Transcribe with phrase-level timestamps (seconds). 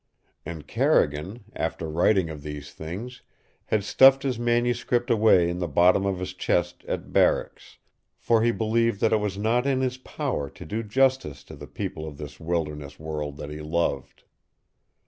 [0.47, 3.21] And Carrigan, after writing of these things,
[3.65, 7.77] had stuffed his manuscript away in the bottom of his chest at barracks,
[8.17, 11.67] for he believed that it was not in his power to do justice to the
[11.67, 14.23] people of this wilderness world that he loved.